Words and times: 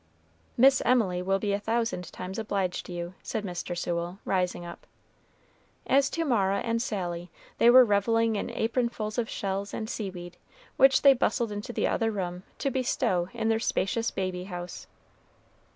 "Miss 0.57 0.81
Emily 0.83 1.21
will 1.21 1.37
be 1.37 1.53
a 1.53 1.59
thousand 1.59 2.11
times 2.11 2.39
obliged 2.39 2.87
to 2.87 2.91
you," 2.91 3.13
said 3.21 3.45
Mr. 3.45 3.77
Sewell, 3.77 4.17
rising 4.25 4.65
up. 4.65 4.87
As 5.85 6.09
to 6.09 6.25
Mara 6.25 6.57
and 6.61 6.81
Sally, 6.81 7.29
they 7.59 7.69
were 7.69 7.85
reveling 7.85 8.35
in 8.35 8.47
apronfuls 8.49 9.19
of 9.19 9.29
shells 9.29 9.75
and 9.75 9.87
seaweed, 9.87 10.37
which 10.75 11.03
they 11.03 11.13
bustled 11.13 11.51
into 11.51 11.71
the 11.71 11.85
other 11.85 12.09
room 12.09 12.41
to 12.57 12.71
bestow 12.71 13.29
in 13.31 13.49
their 13.49 13.59
spacious 13.59 14.09
baby 14.09 14.45
house. 14.45 14.87